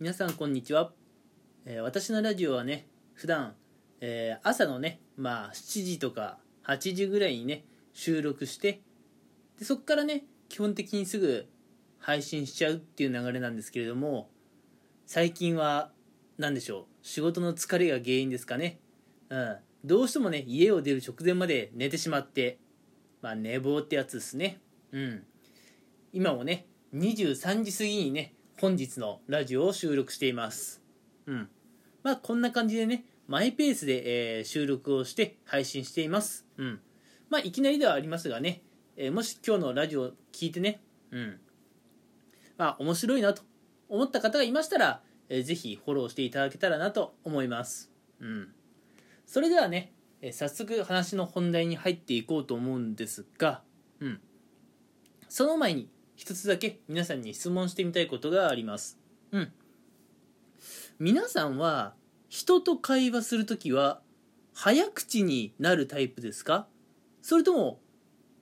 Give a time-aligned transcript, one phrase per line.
[0.00, 0.90] 皆さんこんにちは、
[1.66, 3.54] えー私のラジオはね普段、
[4.00, 8.80] えー朝のねまあ7時とか8時ぐらいにね収録して
[9.56, 11.46] でそこからね基本的にすぐ
[12.00, 14.28] 配信しちゃうっていう流れなんですけれども
[15.06, 15.92] 最近は
[16.38, 18.80] 何でしょう仕事の疲れが原因ですかね。
[19.28, 19.56] うん。
[19.84, 22.58] どうしてもね家を出る直前まで寝てしまって
[23.22, 24.60] まあ寝坊ってやつですね。
[24.90, 25.22] うん。
[26.12, 26.66] 今もね
[26.96, 30.80] 23時過ぎにね本日のラジオを収録しています。
[31.26, 31.48] うん。
[32.02, 36.46] まあこんな感じでねマイペースで、えー収録をして配信しています。
[36.56, 36.80] うん。
[37.30, 38.62] まあいきなりではありますがね、
[38.96, 41.40] えーもし今日のラジオを聞いてねうん。
[42.56, 43.42] まあ面白いなと
[43.88, 47.90] 思った方がいましたら、えーぜひフォローしていただけたらなと思います。
[48.20, 48.48] うん。
[49.26, 53.62] それではね、えー早速話の本題に入っていこうと思うんですが
[54.00, 54.20] うん。
[55.28, 58.98] その前に一つだけ皆さんに質問してみたいことがあります。
[59.32, 59.52] うん。
[60.98, 61.94] 皆さんは
[62.28, 64.00] 人と会話するときは
[64.52, 66.68] 早口になるタイプですか？
[67.20, 67.80] それとも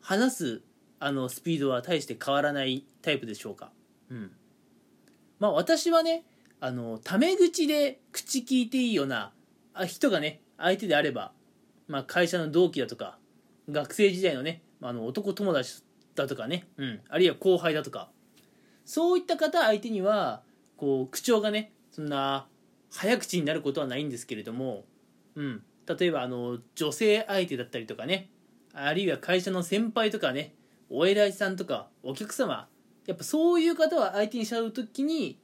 [0.00, 0.62] 話す
[0.98, 3.70] あのスピードは大して変わらないタイプでしょうか？
[4.10, 4.32] うん。
[5.38, 6.24] まあ私はね
[6.58, 9.32] あのタメ口で口聞いていいような
[9.72, 11.32] あ人がね相手であれば、
[11.88, 13.16] まあ、会社の同期だとか
[13.70, 15.82] 学生時代のねあの男友達
[16.22, 18.10] だとかね、うん、あるいは後輩だとか。
[18.84, 20.42] そういった方相手には
[20.76, 22.46] こう口調がねそんな
[22.90, 24.84] 早口になることはないんですけれども、
[25.36, 28.30] うん、例えばあの女性相手だったりとかね。
[28.72, 30.54] あるいは会社の先輩とかね。
[30.88, 32.68] お偉いさんとかお客様。
[33.06, 35.38] やっぱそういう方は相手にしちゃう時に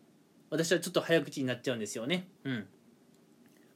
[0.51, 2.29] 私はちょっと早口になっちゃうんですよね。
[2.45, 2.67] うん。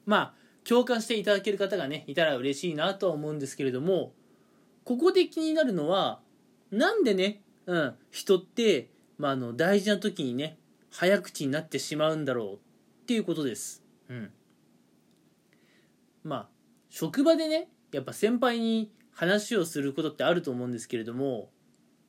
[0.06, 4.12] まあ共感していただける方がねいたら嬉しいなとは思うんですけれども。
[4.84, 6.20] ここで気になるのは
[6.70, 10.58] なんでね、うん、人って、まあ、あの大事な時にね
[10.90, 12.58] 早口になってしまうんだろうっ
[13.06, 13.82] ていうことです。
[14.08, 14.30] うん。
[16.22, 16.48] まあ
[16.88, 21.50] 職場でねやっぱ先輩に話をすることってあると思うんですけれども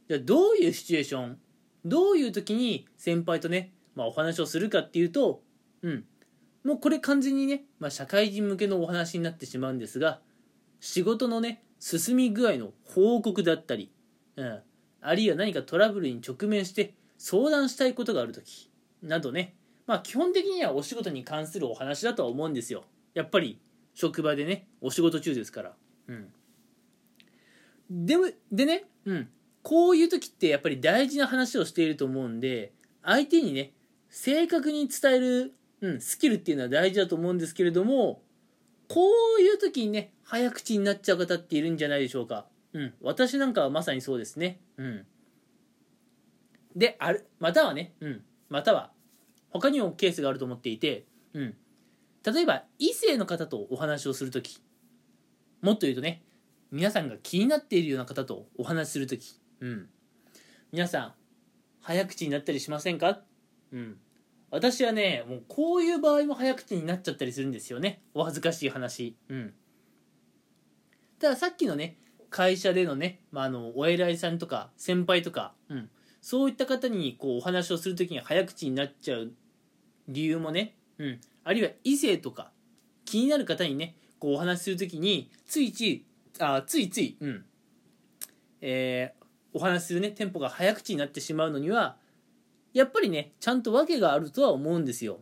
[0.08, 1.38] じゃどういうシチュエーション
[1.86, 5.42] どういう時に先輩とね、まあ、お話をするかっていうと
[5.82, 6.06] うん。
[6.64, 10.20] もうこれ完全にね、まあ、社会人向けのお話になってしまうんですが
[10.80, 13.92] 仕事のね進み具合の報告だったり、
[14.36, 14.60] うん、
[15.02, 18.70] あるいは何かトラブルに直面して相談したいことがある時。
[19.02, 19.56] などね。
[19.88, 22.84] まあ基本的にはお仕事に関するお話だとは思うんですよ。
[23.14, 23.60] やっぱり
[23.94, 25.74] 職場でねお仕事中ですから。
[26.08, 26.32] うん。
[27.90, 29.30] でもでね、うん、
[29.64, 32.72] こういう時ってやっぱり大事な話をしていると思うんで
[33.04, 33.74] 相手にね
[34.10, 38.22] 正確に伝える、うん、スキルっていうのは大事だと思うんですけれども
[38.88, 39.02] こ
[39.40, 42.46] ういう時にね早口になっちゃう方っているんじゃないでしょうか。
[42.74, 42.94] うん。
[43.02, 44.60] 私なんかはまさにそうですね。
[44.78, 45.06] うん。
[46.76, 47.94] であるまたはね。
[48.00, 48.24] うん。
[48.50, 48.92] または
[49.50, 51.06] 他にもケースがあると思っていて。
[51.34, 51.56] うん。
[52.24, 54.62] 例えば異性の方とお話をする時
[55.62, 56.24] もっと言うとね
[56.72, 59.90] 皆さんが気になっているような方とお話しする時うん。
[60.72, 61.14] 皆さん
[61.82, 63.22] 早口になったりしませんか？
[63.74, 63.98] うん。
[64.52, 68.04] 私はねもうこういう場合も早口になっちゃったりするんですよね。
[68.14, 69.16] お恥ずかしい話。
[69.28, 69.54] うん。
[71.20, 71.98] たださっきのね
[72.32, 75.90] 会社でのね、まあ、あのお偉いさんとか先輩とか、うん、
[76.22, 79.32] そういった方にこうお話をする時に早口になっちゃう
[80.08, 82.52] 理由もね、うん、あるいは異性とか
[83.06, 86.06] 気になる方にねこうお話しする時についつい
[86.40, 87.46] あついつい、うん。
[88.62, 89.22] えー
[89.54, 91.98] お話しするねテンポが早口になってしまうのには
[92.74, 95.20] やっぱりねちゃんと訳があるとは思うんですよ。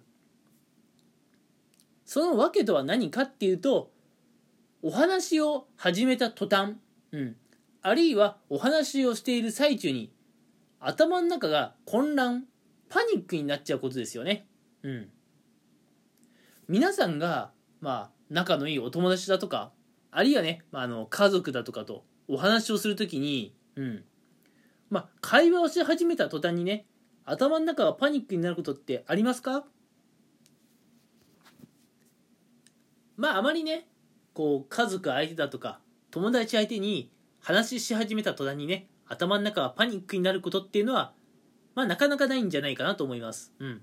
[2.06, 3.92] その訳とは何かっていうと
[4.81, 6.75] お話を始めた途端、
[7.12, 7.36] うん、
[7.81, 10.12] あるいはお話をしている最中に
[10.80, 12.46] 頭の中が混乱
[12.88, 14.47] パニックになっちゃうことですよね。
[14.84, 15.09] うん。
[16.68, 19.72] 皆さんがまあ仲のいいお友達だとか
[20.12, 24.03] あるいはね、まあ、あの家族だとかとお話をするときにうん。
[24.90, 26.86] まあ会話をし始めた途端にね
[27.25, 29.66] 頭の中がパニックになることってありますか？
[33.18, 33.88] まああまりね
[34.34, 35.80] こう家族相手だとか
[36.12, 41.14] 友達相手に話し始めた途端にね頭の中がパニックになることっていうのは
[41.76, 43.54] まあなかなかないんじゃないかなと思います。
[43.60, 43.82] うん。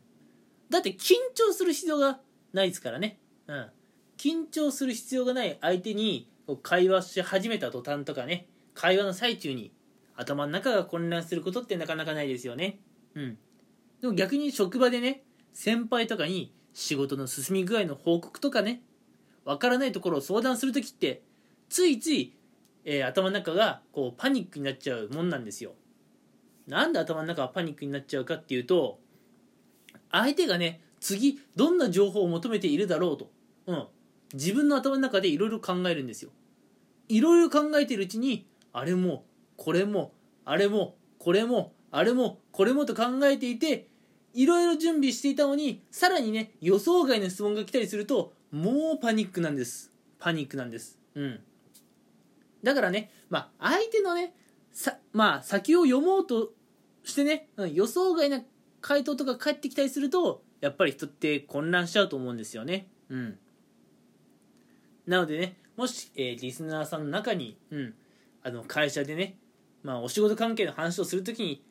[0.70, 2.20] だって緊張する必要が
[2.52, 3.18] ないですからね。
[3.46, 3.66] うん。
[4.18, 6.28] 緊張する必要がない相手に
[6.62, 9.72] 会話し始めた途端とかね会話の最中に
[10.16, 12.78] 頭の中が混乱することってなかなかないですよね。
[13.14, 13.38] うん。
[14.00, 18.82] でも逆に職場でね先輩とかに仕事の進み具合の報告とかね
[19.44, 21.22] わからないところを相談するときって
[21.68, 22.34] ついつい、
[22.84, 25.72] えー頭の中がこうパニックになっちゃうもんなんですよ。
[26.66, 28.98] なんで頭の中がパニックになっちゃうかっていうと
[30.10, 33.30] 相手がね次どんな情報を求めているだろうと、
[33.66, 33.86] うん、
[34.34, 36.30] 自分の頭の中でいろいろ考えるんですよ。
[37.08, 39.24] いろいろ考えているうちにあれも
[39.56, 40.12] これも
[40.44, 43.86] あれもこれもあれもこれもと考えていて
[44.34, 49.92] いろいろ準備していたのにさらにね予想外の質問が来たりするともうパニックなんです。
[50.18, 50.98] パニックなんです。
[51.14, 51.40] うん。
[52.66, 54.34] だからねまあ相手のね
[54.72, 56.50] さまあ先を読もうと
[57.04, 58.42] してね、うん、予想外な
[58.80, 62.88] 回答とか返ってきたりするとやっぱり人って混乱しちゃうと思うんですよね。
[63.08, 63.38] うん。
[65.06, 67.94] なのでねもし、えー、リスナーさんの中に、うん、
[68.42, 69.36] あの会社でね、
[69.84, 71.62] まあ、お仕事関係の話をするときに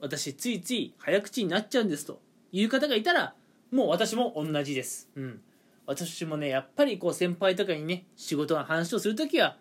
[0.00, 2.20] 私ついつい早口になっちゃうんですと
[2.52, 3.34] いう方がいたら
[3.72, 5.40] もう私も同じです、うん、
[5.86, 9.56] 私もねやっぱりこう先輩とかにね仕事の話をするときは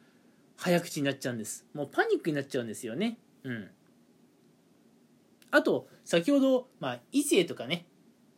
[0.63, 1.65] 早口になっちゃうんです。
[1.74, 3.18] もうパニックになっちゃうんですよね。
[3.44, 3.69] うん。
[5.51, 7.86] あと先ほど、まあ、異性とかね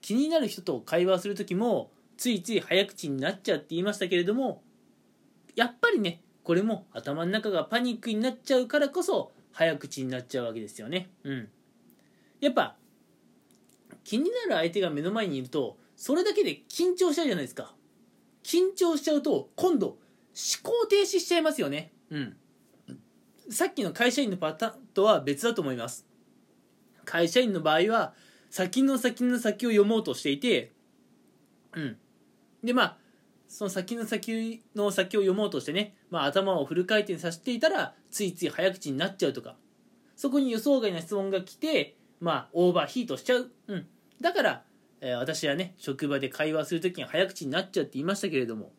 [0.02, 4.64] 気になる人と会話する時もついつい早口になっちゃって言いましたけれども
[5.56, 11.12] やっぱりねこれも頭の中がパニックになっちゃうからこそ早口になっちゃうわけですよね。
[11.24, 11.48] うん。
[12.42, 12.76] やっぱ
[14.04, 17.76] 気になる相手が目の前にいるとそれだけで緊張しちゃうじゃないですか。
[18.44, 19.98] 緊張しちゃうと今度思
[20.64, 21.92] 考停止しちゃいますよね。
[22.10, 22.38] うん。
[23.50, 26.06] さっきの会社員のパターンとは別だと思います。
[27.06, 28.14] 会社員の場合は
[28.50, 30.72] 先の先の先を読もうとしていて
[31.74, 31.98] うん。
[32.64, 32.98] でまあ
[33.48, 39.56] その先の先の先を読もうとしてね、まあ、頭をフル回転させていたらついつい早口になっちゃうとか。
[40.16, 43.88] そこに予想外な質問が来て、まあ、オーバーヒートしちゃう、うん、
[44.22, 44.64] だから、
[45.02, 48.72] えー、私はね職場で会話する時に早口になっちゃうって言いましたけれども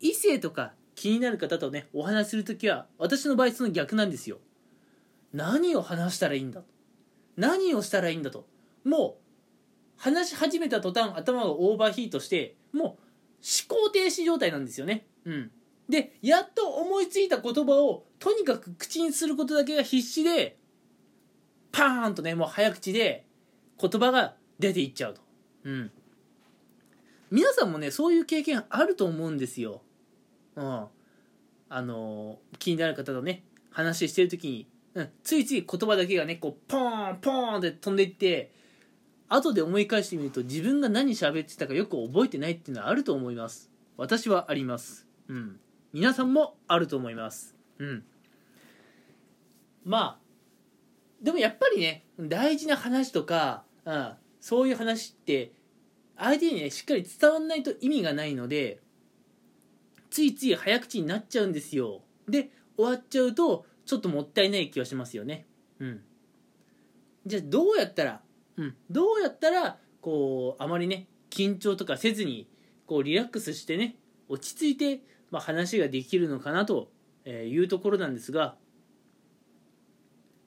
[0.00, 4.38] 異性とか気になる方とねお話しする時は私の場合その逆なんですよ
[5.32, 6.62] 何を話したらいいんだ
[7.36, 8.46] 何をしたらいいんだと
[8.84, 9.22] もう
[9.96, 12.96] 話し始めた途端頭がオーバーヒートしてもう思
[13.68, 15.06] 考停止状態なんですよね。
[15.24, 15.50] うん。
[15.88, 20.58] で、やっと思いついた言葉をとにかく口にすることだけが必死で、
[21.72, 23.24] パーンとね、もう早口で
[23.80, 25.20] 言葉が出ていっちゃうと。
[25.64, 25.90] うん。
[27.30, 29.82] 皆さんもね、そういう経験あると思うんですよ。
[30.58, 30.86] うん。
[31.70, 38.52] あのー、気になる方とね、話してる時に、うん、ついつい言葉だけがね、こう、ポーン、ポーンって飛んでいって、
[39.28, 43.70] 後で思い返してみると自分が何喋ってたかよく覚えてないっていうのはあると思います。
[43.98, 45.06] 私はあります。
[45.28, 45.60] うん。
[45.92, 47.54] 皆さんもあると思います。
[47.78, 48.04] うん。
[49.84, 50.28] まあ
[51.22, 55.52] でもやっぱりね大事な話とか、うん、そういう話って
[56.16, 58.80] 相手にねしっかり伝わんないと意味がないので
[60.10, 62.02] ついつい早口になっちゃうんですよ。
[62.28, 65.46] で終わっちゃうとちょっともったいない気はしますよね。
[65.78, 66.00] うん。
[67.26, 68.22] じゃあどうやったら
[68.58, 72.48] うん、どうやったらこうあまりね緊張とかせずに
[72.86, 73.96] こうリラックスしてね
[74.28, 76.90] 落ち着いて、まあ、話ができるのかなと
[77.24, 78.56] いうところなんですが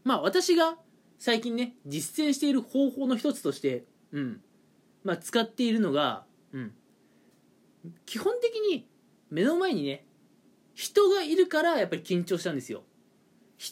[0.03, 0.75] まあ私が
[1.17, 4.41] 最近ね実践している方法の一つとして、うん。
[5.03, 6.73] まあ、使っているのが、うん、
[8.05, 8.87] 基本的に
[9.31, 10.05] 目の前にね
[10.73, 12.83] 人がいるからやっぱり緊張したんですよ。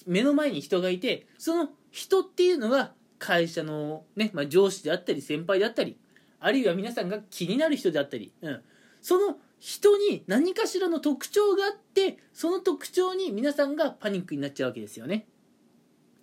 [0.06, 5.98] 目の前に人がいてその人っていうのが会社のね、まあ、上司であったり先輩であったり
[6.40, 8.62] あるいは皆さんが気になる人であったり、うん、
[9.02, 15.28] その人に何かしらの特徴があってその特徴に皆さんがパニックになっちゃうわけですよね。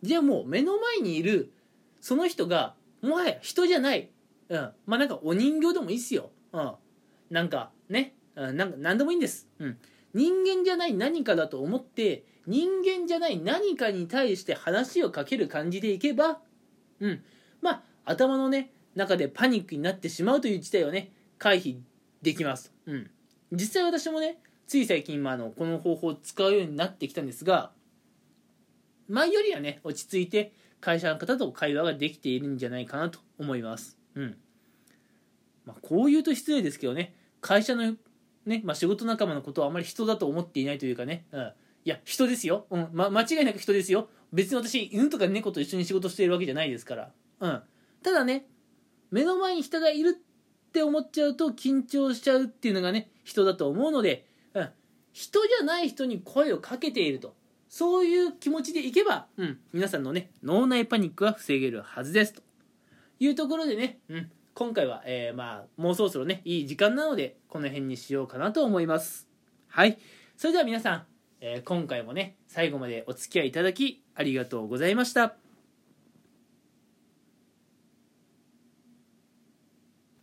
[0.02, 1.52] じゃあもう目の前にいる
[2.00, 4.11] その人がもはや人じゃない、
[4.49, 6.73] うん、まあなんかお人形でもいいっすよ、うん、
[7.31, 9.78] なんかね、なんか何でもいいんです、うん、
[10.14, 16.40] 人間じゃない何かだと思って人間じゃない何かに対して話をかける感じでいけば
[17.00, 17.23] うん。
[17.61, 21.78] まあ、頭のね、中でパニックになってしまうという事態をね、回避
[22.23, 22.73] できます。
[22.87, 23.11] うん。
[23.52, 27.71] 実際私もね、つい最近、まあ、のこの方法を使うようになってきたんですが、
[29.09, 33.97] 前よりはね、落ち着いて会社の方と会話ができているんじゃないかなと思います。
[34.14, 34.37] うん。
[35.64, 37.95] まあ、こう言うと失礼ですけどね、会社の
[38.47, 41.53] ね、まあ、仕事仲間のことをあまり人だと思っていないというかね、うん。
[41.85, 42.67] いや、人ですよ。
[42.71, 42.88] うん。
[42.93, 44.09] ま、間違いなく人ですよ。
[44.33, 47.11] 別に私犬とか猫と一緒に仕事しているわけじゃないですから
[47.41, 47.62] うん
[48.03, 48.47] ただね
[49.11, 54.69] 目の前に人がいるって思っちゃうと緊張しちゃうっていうのがね人だと思うので、うん、
[55.12, 57.35] 人じゃない人に声をかけていると
[57.69, 62.43] そういう気持ちでいけば、うん、皆さんのね脳内パニックは防げるはずですと
[63.21, 69.28] いうところでね、うん、今回は、えー、まあもうそろそろねいい時間なのでこの辺にしようかなと思います。
[69.68, 69.98] はい。
[70.36, 71.06] それでは皆さん
[71.40, 75.46] えー、今回もね最後までお付き合いいただきありがとうございました。